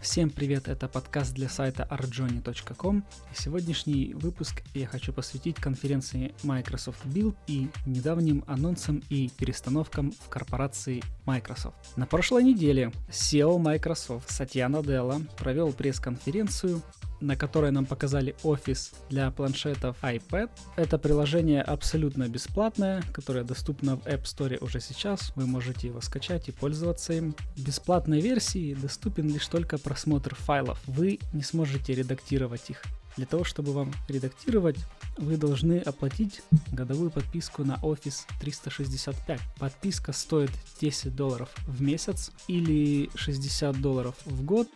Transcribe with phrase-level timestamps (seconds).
[0.00, 3.04] Всем привет, это подкаст для сайта arjoni.com.
[3.34, 11.02] Сегодняшний выпуск я хочу посвятить конференции Microsoft Build и недавним анонсам и перестановкам в корпорации
[11.26, 11.96] Microsoft.
[11.96, 16.80] На прошлой неделе SEO Microsoft Сатья Наделла провел пресс-конференцию,
[17.20, 20.50] на которой нам показали офис для планшетов iPad.
[20.76, 25.32] Это приложение абсолютно бесплатное, которое доступно в App Store уже сейчас.
[25.36, 27.34] Вы можете его скачать и пользоваться им.
[27.56, 30.80] В бесплатной версии доступен лишь только просмотр файлов.
[30.86, 32.82] Вы не сможете редактировать их.
[33.18, 34.76] Для того, чтобы вам редактировать,
[35.16, 36.40] вы должны оплатить
[36.70, 39.40] годовую подписку на Office 365.
[39.58, 44.68] Подписка стоит 10 долларов в месяц или 60 долларов в год.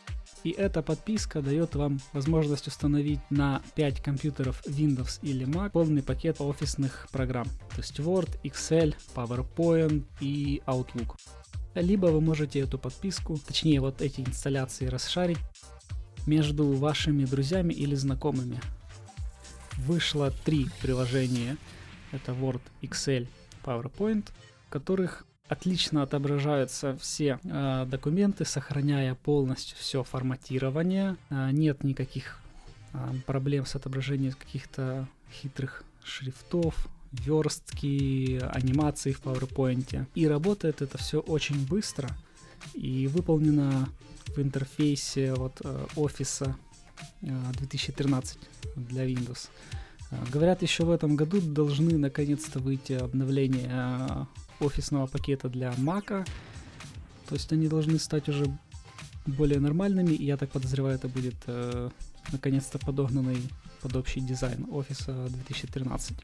[0.44, 6.40] И эта подписка дает вам возможность установить на 5 компьютеров Windows или Mac полный пакет
[6.40, 7.46] офисных программ.
[7.70, 11.16] То есть Word, Excel, PowerPoint и Outlook.
[11.74, 15.38] Либо вы можете эту подписку, точнее вот эти инсталляции расшарить
[16.26, 18.60] между вашими друзьями или знакомыми.
[19.78, 21.56] Вышло три приложения.
[22.10, 23.26] Это Word, Excel,
[23.64, 24.28] PowerPoint,
[24.66, 31.16] в которых отлично отображаются все э, документы, сохраняя полностью все форматирование.
[31.30, 32.40] Э, нет никаких
[32.92, 40.06] э, проблем с отображением каких-то хитрых шрифтов, верстки, анимации в PowerPoint.
[40.14, 42.08] И работает это все очень быстро
[42.74, 43.88] и выполнено
[44.34, 46.56] в интерфейсе вот э, офиса
[47.20, 48.38] 2013
[48.76, 49.48] для Windows.
[50.30, 54.26] Говорят, еще в этом году должны наконец-то выйти обновления
[54.62, 56.26] офисного пакета для Mac.
[57.28, 58.46] То есть они должны стать уже
[59.26, 61.90] более нормальными, и я так подозреваю, это будет э,
[62.32, 63.40] наконец-то подогнанный
[63.80, 66.16] под общий дизайн офиса 2013.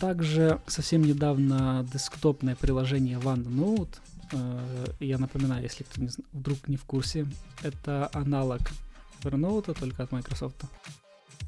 [0.00, 3.96] Также совсем недавно десктопное приложение OneNote,
[4.32, 7.26] э, я напоминаю, если кто не, вдруг не в курсе,
[7.62, 8.60] это аналог
[9.22, 10.62] Evernote, только от Microsoft.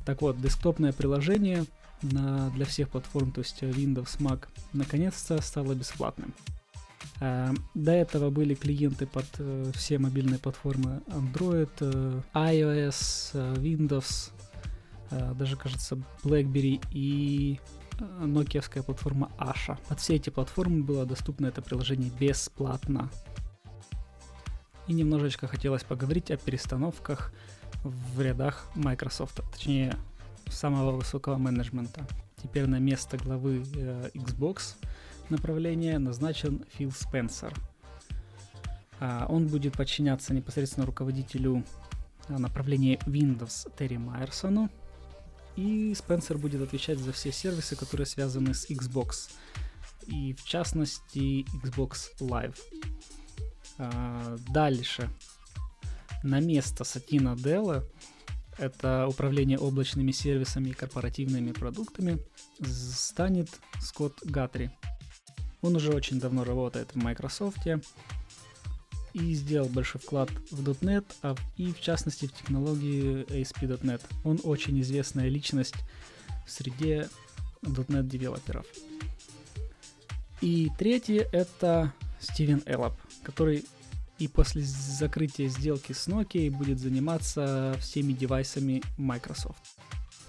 [0.05, 1.65] Так вот, десктопное приложение
[2.03, 6.35] на, для всех платформ, то есть Windows, Mac, наконец-то стало бесплатным.
[7.21, 14.31] Uh, до этого были клиенты под uh, все мобильные платформы Android, uh, iOS, Windows,
[15.11, 17.61] даже, кажется, BlackBerry и
[18.19, 19.79] нокиевская платформа Asha.
[19.89, 23.09] Под все эти платформы было доступно это приложение бесплатно.
[24.89, 27.33] И немножечко хотелось поговорить о перестановках
[27.85, 29.97] в рядах Microsoft, точнее
[30.49, 32.07] самого высокого менеджмента.
[32.43, 34.75] Теперь на место главы э, Xbox
[35.31, 37.55] направления назначен Фил Спенсер.
[39.01, 41.65] А, он будет подчиняться непосредственно руководителю
[42.29, 44.71] э, направления Windows Терри Майерсону.
[45.57, 49.31] И Спенсер будет отвечать за все сервисы, которые связаны с Xbox.
[50.07, 52.59] И в частности Xbox Live.
[53.79, 55.11] А, дальше.
[56.23, 57.85] На место Сатина Делла
[58.59, 62.19] это управление облачными сервисами и корпоративными продуктами,
[62.63, 63.49] станет
[63.81, 64.71] Скотт Гатри.
[65.63, 67.59] Он уже очень давно работает в Microsoft
[69.13, 74.03] и сделал большой вклад в .NET, а и в частности в технологии ASP.NET.
[74.25, 75.77] Он очень известная личность
[76.47, 77.09] в среде
[77.63, 78.67] .NET девелоперов.
[80.43, 83.65] И третье это Стивен Эллоп, который
[84.19, 89.59] и после закрытия сделки с Nokia будет заниматься всеми девайсами Microsoft.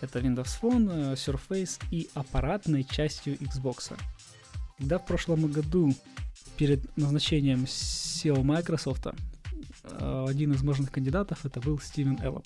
[0.01, 3.97] Это Windows Phone, э, Surface и аппаратной частью Xbox.
[4.77, 5.93] Когда в прошлом году
[6.57, 12.45] перед назначением SEO Microsoft э, один из возможных кандидатов это был Стивен Эллоп.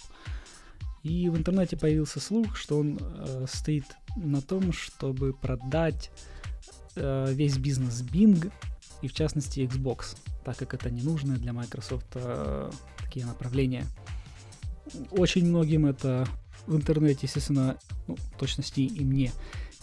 [1.03, 3.85] И в интернете появился слух, что он э, стоит
[4.15, 6.11] на том, чтобы продать
[6.95, 8.51] э, весь бизнес Bing
[9.01, 13.85] и в частности Xbox так как это не нужно для Microsoft э, такие направления.
[15.11, 16.27] Очень многим это
[16.67, 19.31] в интернете, естественно, ну, в точности и мне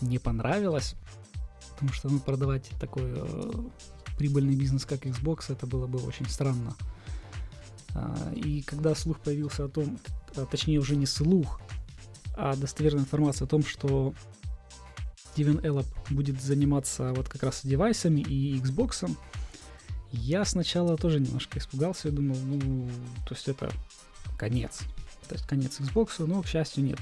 [0.00, 0.94] не понравилось,
[1.72, 3.52] потому что ну, продавать такой э,
[4.16, 6.74] прибыльный бизнес, как Xbox, это было бы очень странно.
[7.94, 9.98] А, и когда слух появился о том,
[10.36, 11.60] а, точнее уже не слух,
[12.36, 14.14] а достоверная информация о том, что
[15.32, 19.08] Стивен Эллоп будет заниматься вот как раз девайсами и Xbox,
[20.12, 22.88] я сначала тоже немножко испугался, я думал, ну,
[23.26, 23.70] то есть это
[24.38, 24.80] конец.
[25.28, 26.98] То есть конец Xbox, но, к счастью, нет.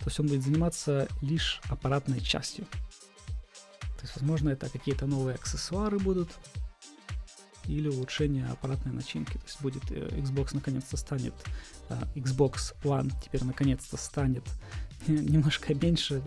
[0.00, 2.64] То есть он будет заниматься лишь аппаратной частью.
[3.80, 6.30] То есть, возможно, это какие-то новые аксессуары будут,
[7.68, 9.32] или улучшение аппаратной начинки.
[9.32, 11.34] То есть будет э, Xbox наконец-то станет,
[11.88, 14.44] э, Xbox One теперь наконец-то станет
[15.06, 16.22] немножко меньше,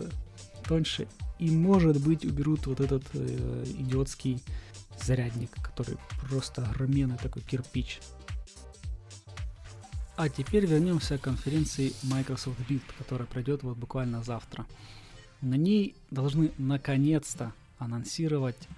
[0.64, 1.08] тоньше,
[1.40, 4.40] и может быть уберут вот этот э, идиотский
[5.02, 5.96] зарядник, который
[6.28, 8.00] просто огроменный такой кирпич.
[10.20, 14.66] а теперь вернемся к конференции Microsoft Build, которая пройдет вот буквально завтра.
[15.40, 18.68] На ней должны наконец-то анонсировать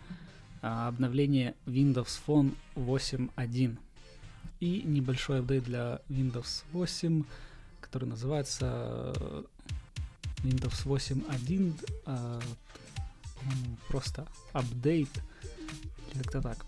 [0.62, 3.76] а, обновление Windows Phone 8.1
[4.60, 7.24] и небольшой апдейт для Windows 8,
[7.80, 9.42] который называется э,
[10.42, 11.74] Windows 8.1,
[12.06, 12.40] а,
[13.88, 15.10] просто апдейт,
[16.12, 16.66] или как-то так.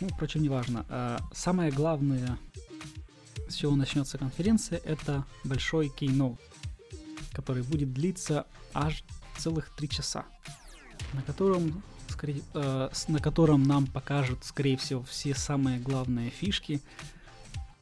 [0.00, 0.86] Ну, впрочем, неважно.
[0.88, 2.38] А, самое главное,
[3.48, 6.38] с чего начнется конференция, это большой keynote,
[7.32, 9.04] который будет длиться аж
[9.38, 10.24] целых три часа,
[11.12, 16.82] на котором, скорее, э, на котором нам покажут, скорее всего, все самые главные фишки,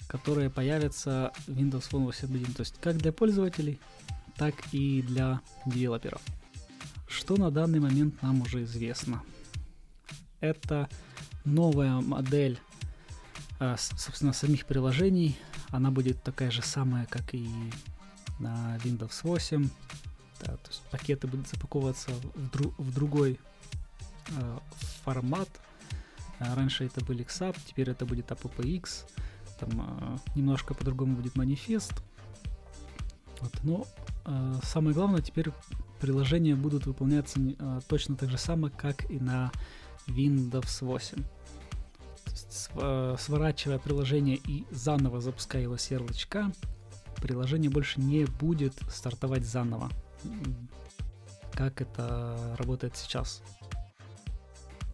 [0.07, 2.55] которые появятся в Windows Phone 8.1.
[2.55, 3.81] То есть как для пользователей,
[4.37, 6.21] так и для девелоперов.
[7.09, 9.23] Что на данный момент нам уже известно?
[10.41, 10.89] Это
[11.45, 12.59] новая модель,
[13.61, 15.39] э, собственно, самих приложений.
[15.71, 17.49] Она будет такая же самая, как и
[18.39, 19.69] на Windows 8.
[20.41, 23.41] Да, то есть пакеты будут запаковываться в, дру- в другой
[24.29, 24.59] э,
[25.05, 25.49] формат.
[26.39, 29.07] А раньше это были XAP, теперь это будет AppX.
[29.59, 31.95] Там э, немножко по-другому будет манифест.
[33.41, 34.16] Вот, но э,
[34.63, 35.51] самое главное, теперь
[36.01, 39.53] приложения будут выполняться э, точно так же само, как и на
[40.07, 41.23] Windows 8.
[41.23, 46.53] То есть, э, сворачивая приложение и заново запуская его с ярлычка,
[47.17, 49.91] приложение больше не будет стартовать заново
[51.57, 53.43] как это работает сейчас.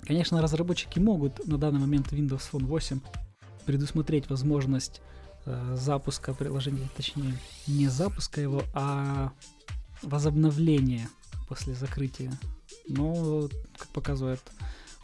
[0.02, 3.00] Конечно, разработчики могут на данный момент Windows Phone 8
[3.66, 5.02] предусмотреть возможность
[5.74, 7.36] запуска приложения, точнее,
[7.66, 9.32] не запуска его, а
[10.02, 11.08] возобновления
[11.48, 12.32] после закрытия.
[12.88, 14.40] Но, как показывает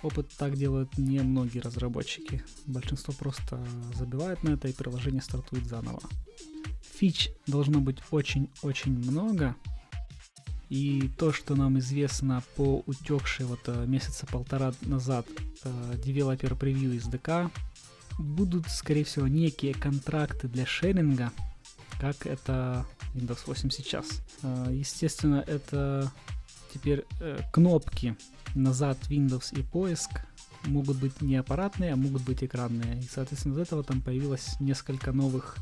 [0.02, 2.44] опыт, так делают не многие разработчики.
[2.66, 3.64] Большинство просто
[3.94, 6.00] забивает на это и приложение стартует заново.
[6.98, 9.54] Фич должно быть очень-очень много,
[10.68, 15.26] и то, что нам известно по утекшей вот э, месяца полтора назад
[15.64, 17.50] э, девелопер превью SDK,
[18.18, 21.32] будут, скорее всего, некие контракты для шеринга,
[22.00, 24.06] как это Windows 8 сейчас.
[24.42, 26.12] Э, естественно, это
[26.72, 28.16] теперь э, кнопки
[28.54, 30.10] назад Windows и поиск
[30.64, 33.00] могут быть не аппаратные, а могут быть экранные.
[33.00, 35.56] И, соответственно, из этого там появилось несколько новых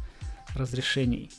[0.54, 1.30] разрешений.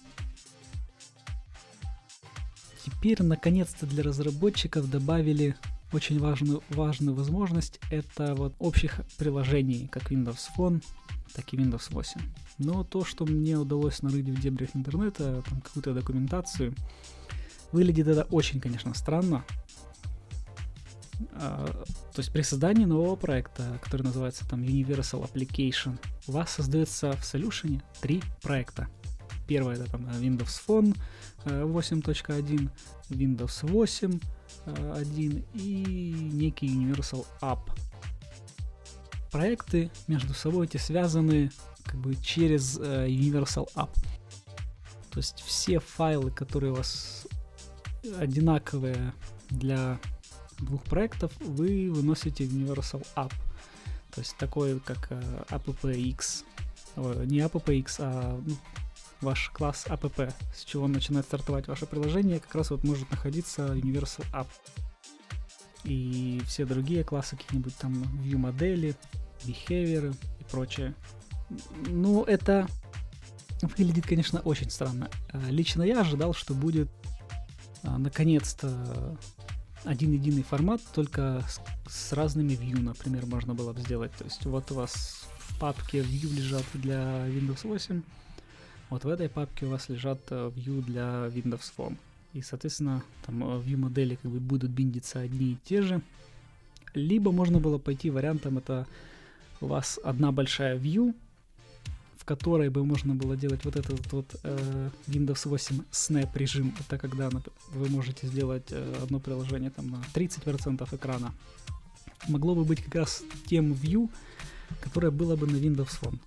[2.86, 5.56] Теперь, наконец-то, для разработчиков добавили
[5.94, 7.80] очень важную, важную возможность.
[7.89, 10.84] Это вот общих приложений, как Windows Phone,
[11.34, 12.22] так и Windows 8.
[12.60, 16.74] Но то, что мне удалось нарыть в дебрях интернета, там какую-то документацию,
[17.72, 19.45] выглядит это очень, конечно, странно.
[21.34, 25.98] А, то есть при создании нового проекта, который называется там Universal Application,
[26.28, 28.88] у вас создается в Solution три проекта.
[29.48, 30.98] Первое это там Windows Phone
[31.45, 32.69] 8.1,
[33.10, 34.19] э, Windows 8
[34.66, 37.60] 1 и некий Universal App.
[39.32, 41.52] Проекты между собой эти связаны
[41.84, 43.94] как бы через э, Universal App.
[45.12, 47.28] То есть все файлы, которые у вас
[48.20, 49.14] одинаковые
[49.50, 50.00] для
[50.60, 53.34] двух проектов, вы выносите в Universal App.
[54.14, 56.44] То есть такой, как э, AppX.
[57.26, 58.56] Не AppX, а ну,
[59.21, 64.26] ваш класс app, с чего начинает стартовать ваше приложение, как раз вот может находиться Universal
[64.31, 64.47] App.
[65.83, 68.95] И все другие классы, какие-нибудь там view модели,
[69.45, 70.94] behavior и прочее.
[71.88, 72.68] Ну, это
[73.62, 75.09] выглядит, конечно, очень странно.
[75.31, 76.90] А, лично я ожидал, что будет
[77.83, 79.18] а, наконец-то
[79.83, 84.12] один единый формат, только с, с разными view, например, можно было бы сделать.
[84.18, 88.02] То есть вот у вас в папке view лежат для Windows 8,
[88.90, 91.98] вот в этой папке у вас лежат э, view для Windows Phone.
[92.34, 96.02] И, соответственно, там э, view модели как бы будут биндиться одни и те же.
[96.94, 98.88] Либо можно было пойти вариантом, это
[99.62, 101.14] у вас одна большая view,
[102.18, 106.74] в которой бы можно было делать вот этот вот э, Windows 8 Snap режим.
[106.80, 107.30] Это когда
[107.74, 111.34] вы можете сделать э, одно приложение там на 30% экрана.
[112.28, 114.10] Могло бы быть как раз тем view,
[114.82, 116.20] которое было бы на Windows Phone.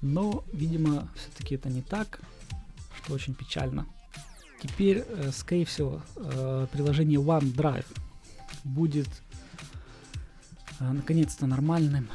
[0.00, 2.20] Но, видимо, все-таки это не так,
[2.96, 3.86] что очень печально.
[4.62, 7.86] Теперь, э, скорее всего, э, приложение OneDrive
[8.64, 9.08] будет
[10.80, 12.08] э, наконец-то нормальным,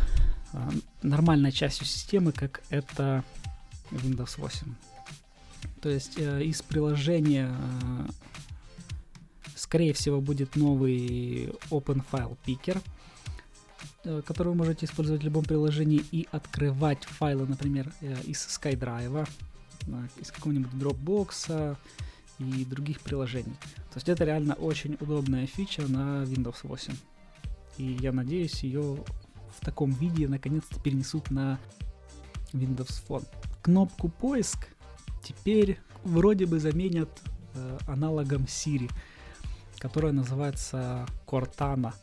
[1.01, 3.23] нормальной частью системы, как это
[3.91, 4.75] Windows 8.
[5.81, 7.55] То есть из приложения,
[9.55, 12.81] скорее всего, будет новый Open File Picker–
[14.25, 19.27] который вы можете использовать в любом приложении и открывать файлы, например, э, из SkyDrive.
[20.21, 21.75] из какого-нибудь Dropbox
[22.37, 23.55] и других приложений.
[23.89, 26.93] То есть это реально очень удобная фича на Windows 8.
[27.77, 29.03] И я надеюсь, ее
[29.59, 31.59] в таком виде наконец-то перенесут на
[32.53, 33.25] Windows Phone.
[33.61, 34.67] Кнопку поиск
[35.23, 37.09] теперь вроде бы заменят
[37.53, 38.89] э, аналогом Siri,
[39.77, 41.93] которая называется Cortana.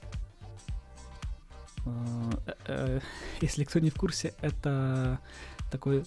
[2.46, 3.00] Э, э,
[3.40, 5.18] если кто не в курсе, это
[5.70, 6.04] такой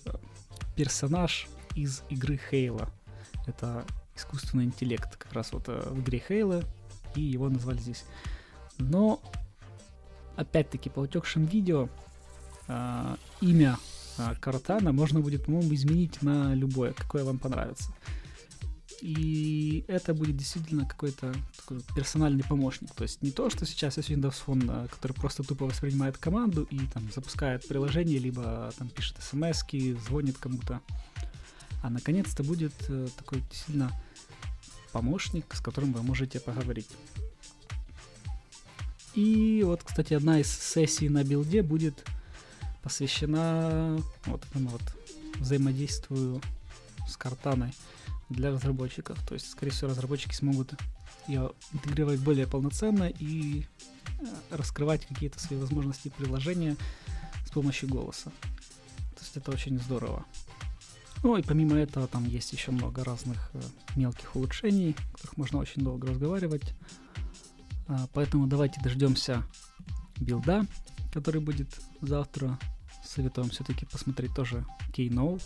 [0.76, 2.88] персонаж из игры Halo.
[3.48, 3.86] Это
[4.16, 6.66] искусственный интеллект, как раз вот в игре Halo,
[7.16, 8.06] и его назвали здесь.
[8.78, 9.22] Но,
[10.36, 11.90] опять-таки, по утекшим видео,
[13.42, 13.78] имя
[14.40, 17.92] Картана можно будет, по-моему, изменить на любое, какое вам понравится.
[19.01, 22.93] И это будет действительно какой-то такой персональный помощник.
[22.93, 26.67] То есть не то, что сейчас есть Windows Phone, а, который просто тупо воспринимает команду
[26.70, 29.63] и там запускает приложение, либо там пишет смс
[30.08, 30.81] звонит кому-то.
[31.81, 33.91] А наконец-то будет э, такой действительно
[34.91, 36.89] помощник, с которым вы можете поговорить.
[39.15, 42.05] И вот, кстати, одна из сессий на билде будет
[42.84, 44.84] посвящена вот этому вот
[45.39, 46.39] взаимодействию
[47.08, 47.74] с картаной
[48.32, 49.20] для разработчиков.
[49.28, 50.74] То есть, скорее всего, разработчики смогут
[51.28, 53.66] ее интегрировать более полноценно и
[54.20, 56.76] э, раскрывать какие-то свои возможности приложения
[57.46, 58.32] с помощью голоса.
[59.16, 60.26] То есть это очень здорово.
[61.24, 63.62] Ну и помимо этого там есть еще много разных э,
[63.96, 66.74] мелких улучшений, о которых можно очень долго разговаривать.
[67.88, 69.44] А, поэтому давайте дождемся
[70.20, 70.66] билда,
[71.14, 72.58] который будет завтра.
[73.06, 75.44] Советуем все-таки посмотреть тоже Keynote.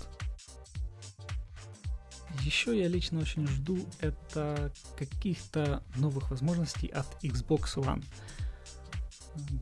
[2.46, 8.06] Еще я лично очень жду это каких-то новых возможностей от Xbox One.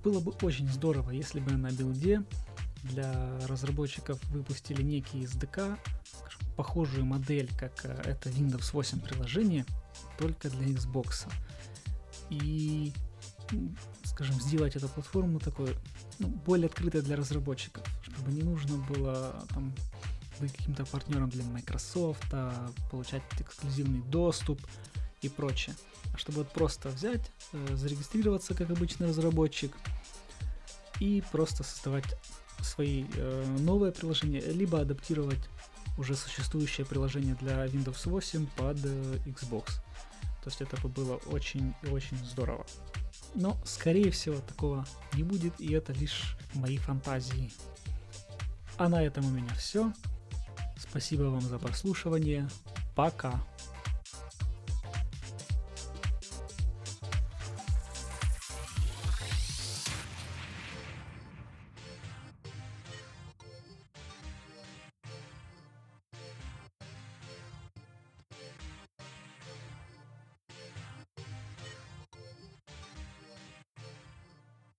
[0.03, 2.23] Было бы очень здорово, если бы на билде
[2.83, 5.77] для разработчиков выпустили некий SDK,
[6.57, 9.65] похожую модель, как э, это Windows 8 приложение,
[10.19, 11.31] только для Xbox.
[12.29, 12.91] И
[14.03, 15.75] скажем, сделать эту платформу такой
[16.19, 19.73] ну, более открытой для разработчиков, чтобы не нужно было там
[20.43, 24.59] быть каким-то партнером для Microsoft, а получать эксклюзивный доступ
[25.21, 25.75] и прочее.
[26.13, 29.75] А чтобы вот просто взять, э, зарегистрироваться как обычный разработчик
[30.99, 32.15] и просто создавать
[32.61, 35.49] свои э, новые приложения, либо адаптировать
[35.97, 39.65] уже существующее приложение для Windows 8 под э, Xbox.
[40.43, 42.65] То есть это бы было очень и очень здорово.
[43.33, 47.51] Но, скорее всего, такого не будет, и это лишь мои фантазии.
[48.77, 49.93] А на этом у меня все.
[50.93, 52.47] Спасибо вам за прослушивание.
[52.95, 53.41] Пока.